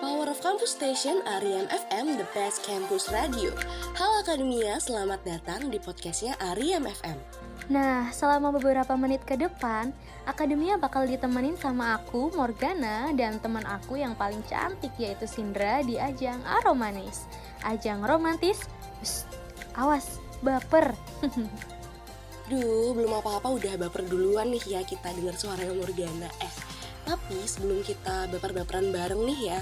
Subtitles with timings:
[0.00, 3.52] Power of Campus Station Ariam FM, the best campus radio.
[4.00, 7.20] Halo Akademia, selamat datang di podcastnya Ariam FM.
[7.68, 9.92] Nah, selama beberapa menit ke depan,
[10.24, 16.00] Akademia bakal ditemenin sama aku, Morgana, dan teman aku yang paling cantik yaitu Sindra di
[16.00, 17.28] ajang Aromanis.
[17.60, 18.72] Ajang romantis,
[19.04, 19.28] Psst,
[19.76, 20.96] awas, baper.
[22.48, 26.32] Duh, belum apa-apa udah baper duluan nih ya kita dengar suara Morgana.
[26.40, 26.52] Eh,
[27.10, 29.60] tapi sebelum kita baper-baperan bareng nih ya,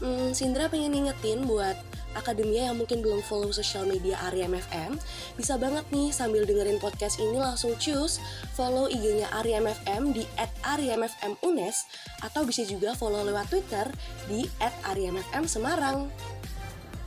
[0.00, 1.76] hmm, Sindra pengen ngingetin buat
[2.16, 4.96] akademia yang mungkin belum follow sosial media Ariam FM,
[5.36, 8.16] bisa banget nih sambil dengerin podcast ini langsung choose
[8.56, 10.24] follow IG-nya Ariam FM di
[10.64, 11.84] @ariamfmunes
[12.24, 13.84] atau bisa juga follow lewat Twitter
[14.24, 14.48] di
[14.88, 16.08] @ariamfmsemarang.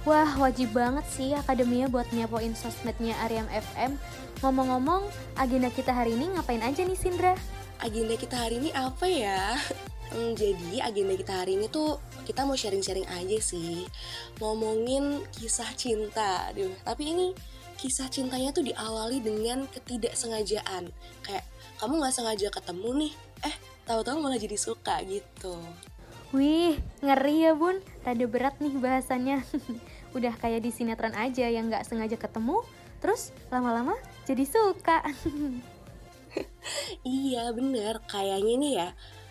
[0.08, 4.00] Wah, wajib banget sih Akademia buat nyapoin sosmednya Ariam FM
[4.40, 5.04] Ngomong-ngomong,
[5.36, 7.36] agenda kita hari ini ngapain aja nih Sindra?
[7.80, 9.56] Agenda kita hari ini apa ya?
[10.10, 13.88] Hmm, jadi agenda kita hari ini tuh kita mau sharing-sharing aja sih.
[14.42, 16.52] Ngomongin kisah cinta.
[16.52, 17.28] Duh, Tapi ini
[17.80, 20.92] kisah cintanya tuh diawali dengan ketidaksengajaan.
[21.24, 21.46] Kayak
[21.80, 23.14] kamu gak sengaja ketemu nih
[23.48, 23.56] Eh
[23.88, 25.56] tahu-tahu malah jadi suka gitu.
[26.36, 29.42] Wih, ngeri ya bun, rada berat nih bahasannya.
[30.18, 32.60] Udah kayak di sinetron aja yang gak sengaja ketemu
[33.00, 33.96] Terus lama-lama
[34.28, 35.04] jadi suka.
[37.08, 38.90] iya bener, kayaknya nih ya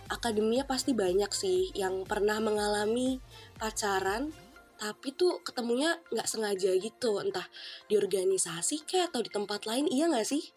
[0.09, 3.21] akademia pasti banyak sih yang pernah mengalami
[3.61, 4.33] pacaran
[4.79, 7.19] tapi tuh ketemunya nggak sengaja gitu.
[7.19, 7.45] Entah
[7.91, 10.55] di organisasi kayak atau di tempat lain iya nggak sih?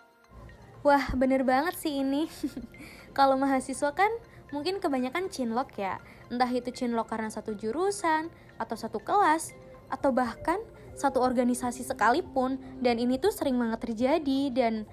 [0.85, 2.29] Wah bener banget sih ini.
[3.17, 4.13] Kalau mahasiswa kan
[4.53, 5.97] mungkin kebanyakan cinlok ya.
[6.29, 8.29] Entah itu cinlok karena satu jurusan
[8.61, 9.57] atau satu kelas
[9.91, 10.61] Atau bahkan
[10.93, 12.61] satu organisasi sekalipun.
[12.77, 14.85] Dan ini tuh sering banget terjadi dan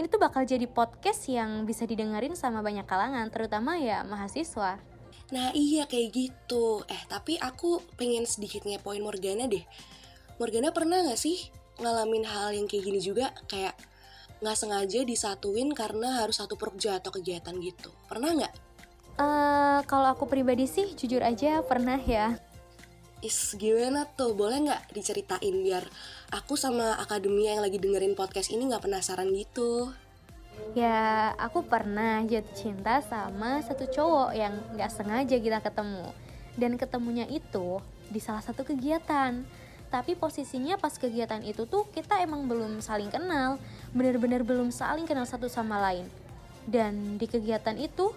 [0.00, 4.80] ini tuh bakal jadi podcast yang bisa didengerin sama banyak kalangan terutama ya mahasiswa.
[5.28, 6.80] Nah iya kayak gitu.
[6.88, 9.60] Eh tapi aku pengen sedikit ngepoin Morgana deh.
[10.40, 11.52] Morgana pernah gak sih
[11.84, 13.28] ngalamin hal yang kayak gini juga?
[13.44, 13.76] Kayak
[14.40, 17.92] nggak sengaja disatuin karena harus satu program atau kegiatan gitu.
[18.08, 18.54] Pernah nggak?
[19.20, 22.40] Uh, kalau aku pribadi sih jujur aja pernah ya.
[23.20, 24.32] Is gimana tuh?
[24.32, 25.84] Boleh nggak diceritain biar
[26.32, 29.92] aku sama akademia yang lagi dengerin podcast ini nggak penasaran gitu?
[30.72, 36.16] Ya, aku pernah jatuh cinta sama satu cowok yang nggak sengaja kita ketemu.
[36.56, 39.44] Dan ketemunya itu di salah satu kegiatan.
[39.92, 43.60] Tapi posisinya pas kegiatan itu tuh kita emang belum saling kenal.
[43.92, 46.08] Bener-bener belum saling kenal satu sama lain.
[46.64, 48.16] Dan di kegiatan itu,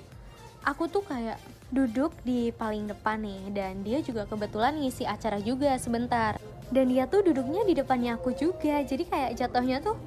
[0.64, 1.44] aku tuh kayak
[1.74, 6.38] duduk di paling depan nih dan dia juga kebetulan ngisi acara juga sebentar.
[6.70, 9.98] Dan dia tuh duduknya di depannya aku juga jadi kayak jatuhnya tuh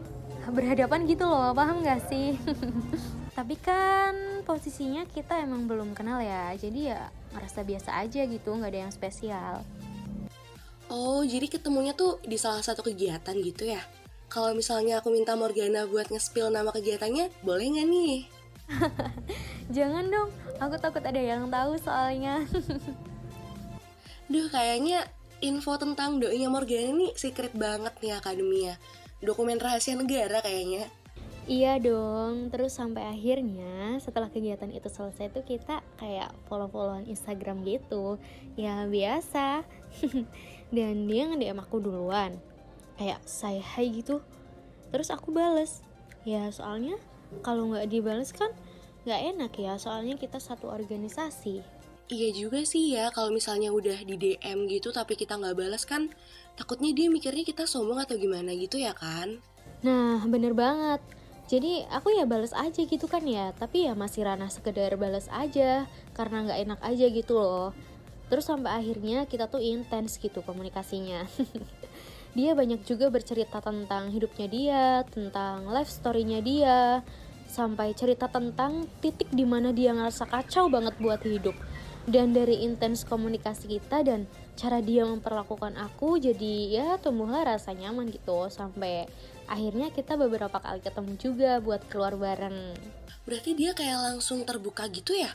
[0.47, 2.39] berhadapan gitu loh paham gak sih?
[3.37, 7.01] Tapi kan posisinya kita emang belum kenal ya jadi ya
[7.35, 9.55] ngerasa biasa aja gitu nggak ada yang spesial.
[10.87, 13.83] Oh jadi ketemunya tuh di salah satu kegiatan gitu ya?
[14.31, 18.17] Kalau misalnya aku minta Morgana buat nge-spill nama kegiatannya boleh nggak nih?
[19.77, 20.31] Jangan dong,
[20.61, 22.45] aku takut ada yang tahu soalnya.
[24.33, 25.07] Duh, kayaknya
[25.45, 28.75] info tentang doinya Morgana ini secret banget nih akademia.
[29.21, 30.89] Dokumen rahasia negara kayaknya.
[31.47, 38.19] Iya dong, terus sampai akhirnya setelah kegiatan itu selesai tuh kita kayak follow-followan Instagram gitu
[38.59, 39.63] Ya biasa
[40.75, 42.35] Dan dia nge-DM aku duluan
[42.99, 44.27] Kayak say hi gitu
[44.91, 45.87] Terus aku bales
[46.27, 46.99] Ya soalnya
[47.47, 48.51] kalau nggak dibales kan
[49.07, 51.63] nggak enak ya soalnya kita satu organisasi.
[52.11, 56.11] Iya juga sih ya kalau misalnya udah di DM gitu tapi kita nggak balas kan
[56.59, 59.39] takutnya dia mikirnya kita sombong atau gimana gitu ya kan?
[59.87, 60.99] Nah bener banget.
[61.47, 65.87] Jadi aku ya balas aja gitu kan ya tapi ya masih ranah sekedar balas aja
[66.19, 67.71] karena nggak enak aja gitu loh.
[68.27, 71.31] Terus sampai akhirnya kita tuh intens gitu komunikasinya.
[72.37, 77.01] Dia banyak juga bercerita tentang hidupnya dia tentang life story-nya dia
[77.47, 81.57] sampai cerita tentang titik di mana dia ngerasa kacau banget buat hidup.
[82.07, 88.15] Dan dari intens komunikasi kita dan cara dia memperlakukan aku jadi ya tumbuhlah rasa nyaman
[88.15, 88.47] gitu.
[88.47, 89.11] Sampai
[89.51, 92.79] akhirnya kita beberapa kali ketemu juga buat keluar bareng.
[93.27, 95.35] Berarti dia kayak langsung terbuka gitu ya?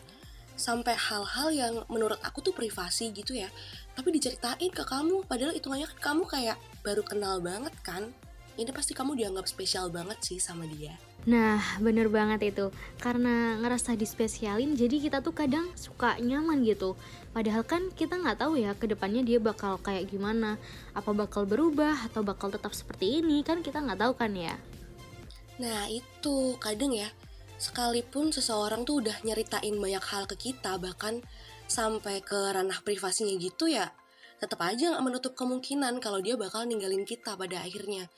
[0.55, 3.51] Sampai hal-hal yang menurut aku tuh privasi gitu ya.
[3.91, 6.57] Tapi diceritain ke kamu padahal hitungannya kan kamu kayak
[6.87, 8.15] baru kenal banget kan
[8.59, 10.95] ini pasti kamu dianggap spesial banget sih sama dia.
[11.29, 12.73] Nah, bener banget itu.
[12.97, 16.97] Karena ngerasa dispesialin, jadi kita tuh kadang suka nyaman gitu.
[17.31, 20.57] Padahal kan kita nggak tahu ya ke depannya dia bakal kayak gimana.
[20.97, 24.57] Apa bakal berubah atau bakal tetap seperti ini, kan kita nggak tahu kan ya.
[25.61, 27.07] Nah, itu kadang ya,
[27.61, 31.21] sekalipun seseorang tuh udah nyeritain banyak hal ke kita, bahkan
[31.69, 33.93] sampai ke ranah privasinya gitu ya
[34.41, 38.09] tetap aja nggak menutup kemungkinan kalau dia bakal ninggalin kita pada akhirnya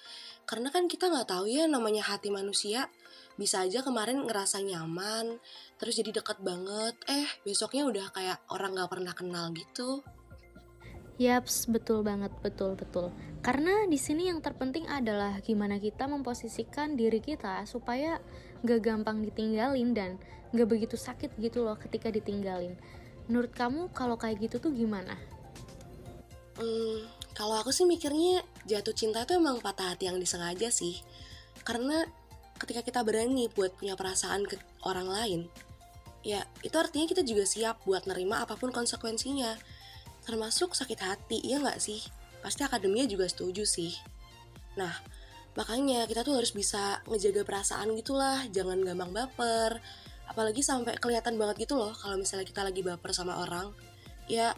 [0.48, 2.88] karena kan kita nggak tahu ya namanya hati manusia
[3.36, 5.36] bisa aja kemarin ngerasa nyaman
[5.76, 10.00] terus jadi deket banget eh besoknya udah kayak orang nggak pernah kenal gitu
[11.22, 13.14] Yaps, betul banget, betul betul.
[13.46, 18.18] Karena di sini yang terpenting adalah gimana kita memposisikan diri kita supaya
[18.66, 20.18] gak gampang ditinggalin dan
[20.58, 22.74] gak begitu sakit gitu loh ketika ditinggalin.
[23.30, 25.14] Menurut kamu kalau kayak gitu tuh gimana?
[26.54, 31.02] Hmm, kalau aku sih mikirnya jatuh cinta itu emang patah hati yang disengaja sih.
[31.66, 32.06] Karena
[32.62, 35.42] ketika kita berani buat punya perasaan ke orang lain,
[36.22, 39.58] ya itu artinya kita juga siap buat nerima apa pun konsekuensinya
[40.24, 42.00] termasuk sakit hati, ya nggak sih?
[42.40, 43.92] Pasti akademia juga setuju sih.
[44.80, 44.94] Nah,
[45.58, 49.84] makanya kita tuh harus bisa ngejaga perasaan gitulah, jangan gampang baper.
[50.24, 53.76] Apalagi sampai kelihatan banget gitu loh kalau misalnya kita lagi baper sama orang.
[54.32, 54.56] Ya,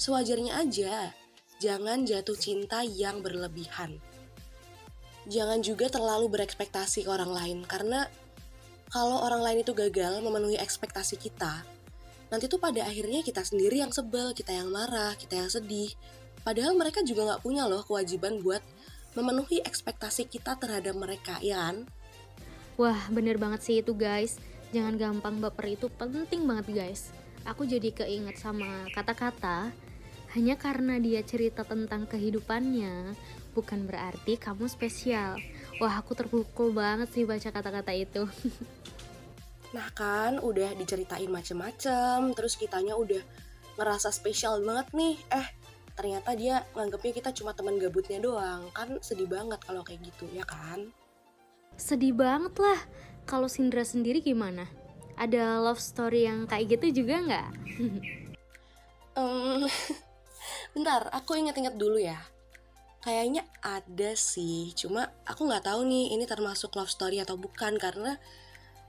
[0.00, 1.12] sewajarnya aja.
[1.64, 3.96] Jangan jatuh cinta yang berlebihan.
[5.24, 8.04] Jangan juga terlalu berekspektasi ke orang lain karena
[8.92, 11.64] kalau orang lain itu gagal memenuhi ekspektasi kita,
[12.28, 15.88] nanti tuh pada akhirnya kita sendiri yang sebel, kita yang marah, kita yang sedih.
[16.44, 18.60] Padahal mereka juga nggak punya loh kewajiban buat
[19.16, 21.88] memenuhi ekspektasi kita terhadap mereka, ya kan?
[22.76, 24.36] Wah, bener banget sih itu guys.
[24.76, 27.08] Jangan gampang baper itu penting banget guys.
[27.48, 29.72] Aku jadi keinget sama kata-kata
[30.34, 33.14] hanya karena dia cerita tentang kehidupannya,
[33.54, 35.38] bukan berarti kamu spesial.
[35.78, 38.26] Wah, aku terpukul banget sih baca kata-kata itu.
[39.74, 43.18] Nah kan udah diceritain macem-macem, terus kitanya udah
[43.74, 45.18] ngerasa spesial banget nih.
[45.34, 45.46] Eh
[45.98, 48.70] ternyata dia nganggepnya kita cuma teman gabutnya doang.
[48.70, 50.94] Kan sedih banget kalau kayak gitu ya kan?
[51.74, 52.78] Sedih banget lah.
[53.26, 54.70] Kalau Sindra sendiri gimana?
[55.18, 57.50] Ada love story yang kayak gitu juga nggak?
[59.18, 59.66] um,
[60.74, 62.18] bentar, aku inget-inget dulu ya.
[63.00, 68.18] Kayaknya ada sih, cuma aku nggak tahu nih ini termasuk love story atau bukan karena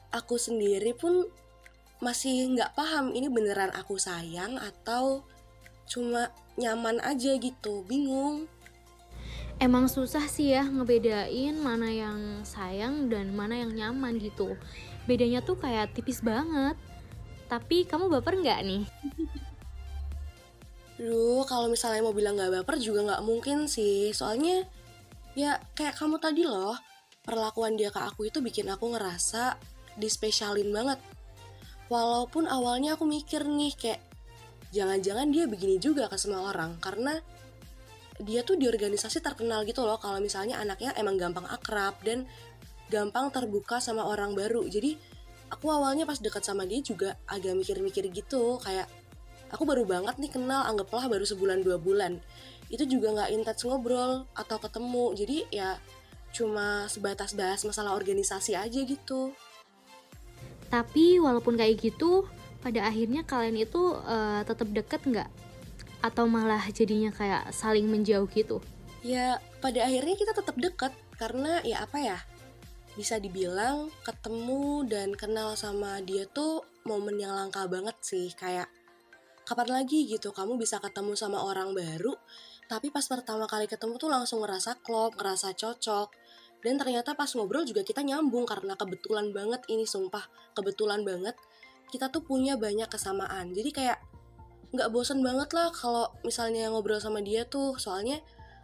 [0.09, 1.29] aku sendiri pun
[1.99, 5.23] masih nggak paham ini beneran aku sayang atau
[5.85, 8.49] cuma nyaman aja gitu bingung.
[9.55, 14.59] Emang susah sih ya ngebedain mana yang sayang dan mana yang nyaman gitu.
[15.07, 16.75] Bedanya tuh kayak tipis banget.
[17.47, 18.83] Tapi kamu baper nggak nih
[20.95, 24.15] Duh, kalau misalnya mau bilang nggak baper juga nggak mungkin sih.
[24.15, 24.63] Soalnya,
[25.35, 26.79] ya kayak kamu tadi loh,
[27.25, 29.59] perlakuan dia ke aku itu bikin aku ngerasa
[29.99, 30.99] dispesialin banget.
[31.91, 34.01] Walaupun awalnya aku mikir nih kayak
[34.71, 37.15] jangan-jangan dia begini juga ke semua orang karena
[38.19, 42.23] dia tuh di organisasi terkenal gitu loh kalau misalnya anaknya emang gampang akrab dan
[42.87, 44.63] gampang terbuka sama orang baru.
[44.63, 44.95] Jadi
[45.51, 48.87] aku awalnya pas dekat sama dia juga agak mikir-mikir gitu kayak
[49.49, 52.21] aku baru banget nih kenal anggaplah baru sebulan dua bulan
[52.73, 55.69] itu juga nggak intens ngobrol atau ketemu jadi ya
[56.35, 59.31] cuma sebatas bahas masalah organisasi aja gitu
[60.75, 62.25] tapi walaupun kayak gitu,
[62.59, 65.29] pada akhirnya kalian itu uh, tetap deket nggak?
[66.01, 68.61] Atau malah jadinya kayak saling menjauh gitu?
[69.05, 72.19] Ya, pada akhirnya kita tetap deket karena ya apa ya?
[72.99, 78.33] Bisa dibilang ketemu dan kenal sama dia tuh momen yang langka banget sih.
[78.33, 78.67] Kayak
[79.45, 80.09] kapan lagi?
[80.09, 80.33] gitu.
[80.33, 82.17] Kamu bisa ketemu sama orang baru,
[82.65, 86.09] tapi pas pertama kali ketemu tuh langsung ngerasa klop, ngerasa cocok.
[86.65, 90.25] Dan ternyata pas ngobrol juga kita nyambung karena kebetulan banget ini sumpah
[90.57, 91.37] kebetulan banget
[91.93, 93.53] kita tuh punya banyak kesamaan.
[93.53, 94.01] Jadi kayak
[94.73, 97.77] nggak bosen banget lah kalau misalnya ngobrol sama dia tuh.
[97.77, 98.17] Soalnya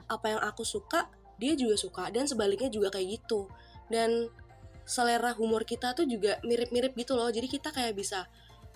[0.09, 3.45] apa yang aku suka dia juga suka dan sebaliknya juga kayak gitu.
[3.85, 4.33] Dan
[4.81, 7.29] selera humor kita tuh juga mirip-mirip gitu loh.
[7.29, 8.25] Jadi kita kayak bisa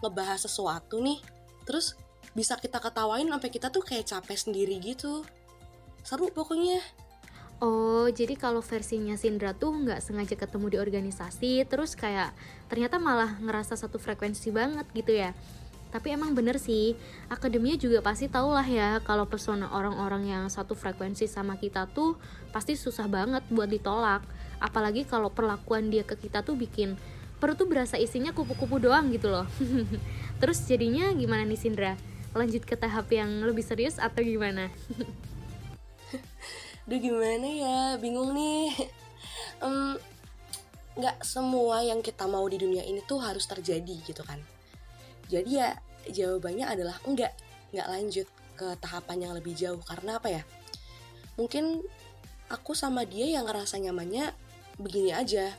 [0.05, 1.17] ngebahas sesuatu nih
[1.65, 1.97] terus
[2.37, 5.25] bisa kita ketawain sampai kita tuh kayak capek sendiri gitu
[6.05, 6.79] seru pokoknya
[7.63, 12.35] Oh, jadi kalau versinya Sindra tuh nggak sengaja ketemu di organisasi, terus kayak
[12.67, 15.31] ternyata malah ngerasa satu frekuensi banget gitu ya.
[15.87, 16.99] Tapi emang bener sih,
[17.31, 22.19] akademia juga pasti tau lah ya kalau pesona orang-orang yang satu frekuensi sama kita tuh
[22.51, 24.27] pasti susah banget buat ditolak.
[24.59, 26.99] Apalagi kalau perlakuan dia ke kita tuh bikin
[27.37, 29.47] perut tuh berasa isinya kupu-kupu doang gitu loh.
[30.41, 31.93] Terus jadinya gimana nih Sindra?
[32.35, 34.71] Lanjut ke tahap yang lebih serius atau gimana?
[36.89, 38.69] Duh gimana ya, bingung nih.
[39.65, 39.97] um,
[40.95, 44.39] Gak semua yang kita mau di dunia ini tuh harus terjadi gitu kan.
[45.27, 45.75] Jadi ya
[46.07, 47.35] jawabannya adalah enggak,
[47.75, 50.47] enggak lanjut ke tahapan yang lebih jauh karena apa ya?
[51.35, 51.83] Mungkin
[52.47, 54.31] aku sama dia yang ngerasa nyamannya
[54.79, 55.51] begini aja,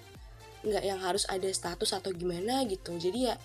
[0.65, 2.97] nggak yang harus ada status atau gimana gitu.
[2.97, 3.37] Jadi ya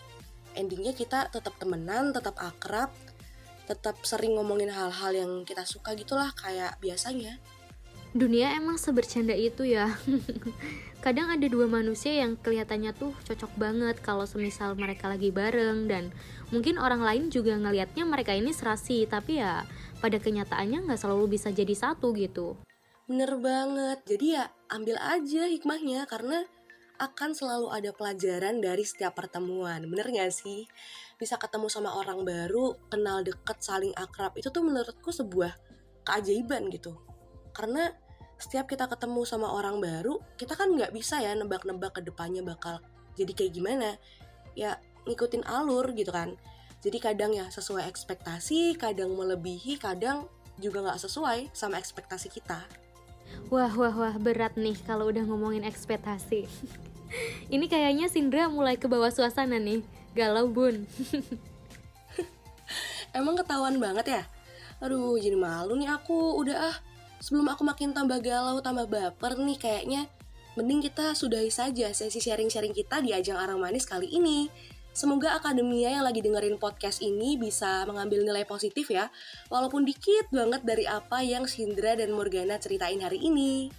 [0.56, 2.92] endingnya kita tetap temenan tetap akrab
[3.70, 7.40] tetap sering ngomongin hal-hal yang kita suka gitulah kayak biasanya.
[8.12, 9.88] Dunia emang sebercanda itu ya.
[11.06, 16.12] Kadang ada dua manusia yang kelihatannya tuh cocok banget kalau semisal mereka lagi bareng dan
[16.52, 19.64] mungkin orang lain juga ngelihatnya mereka ini serasi tapi ya
[20.04, 22.60] pada kenyataannya nggak selalu bisa jadi satu gitu.
[23.08, 24.04] Bener banget.
[24.04, 26.44] Jadi ya ambil aja hikmahnya karena
[27.02, 30.70] akan selalu ada pelajaran dari setiap pertemuan bener gak sih?
[31.18, 35.58] Bisa ketemu sama orang baru kenal deket saling akrab itu tuh menurutku sebuah
[36.06, 36.94] keajaiban gitu.
[37.58, 37.90] Karena
[38.38, 42.78] setiap kita ketemu sama orang baru kita kan nggak bisa ya nebak-nebak ke depannya bakal
[43.18, 43.98] jadi kayak gimana.
[44.54, 44.78] Ya
[45.10, 46.38] ngikutin alur gitu kan.
[46.86, 50.30] Jadi kadang ya sesuai ekspektasi kadang melebihi kadang
[50.62, 52.62] juga nggak sesuai sama ekspektasi kita.
[53.50, 56.46] Wah wah wah berat nih kalau udah ngomongin ekspektasi
[57.56, 59.84] ini kayaknya Sindra mulai ke bawah suasana nih
[60.18, 60.88] galau bun
[63.18, 64.24] emang ketahuan banget ya
[64.82, 66.76] aduh jadi malu nih aku udah ah
[67.22, 70.10] sebelum aku makin tambah galau, tambah baper nih kayaknya
[70.58, 74.52] mending kita sudahi saja sesi sharing-sharing kita di ajang Arang Manis kali ini.
[74.92, 79.08] Semoga akademia yang lagi dengerin podcast ini bisa mengambil nilai positif ya,
[79.48, 83.72] walaupun dikit banget dari apa yang Sindra dan Morgana ceritain hari ini.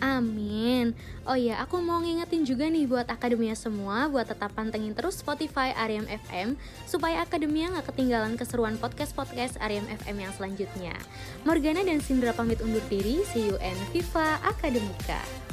[0.00, 0.96] Amin.
[1.28, 5.76] Oh iya, aku mau ngingetin juga nih buat akademia semua buat tetap pantengin terus Spotify
[5.76, 6.56] Ariam FM
[6.88, 10.96] supaya akademia nggak ketinggalan keseruan podcast-podcast Ariam FM yang selanjutnya.
[11.44, 13.20] Morgana dan Sindra pamit undur diri.
[13.28, 15.49] See you and Viva Akademika.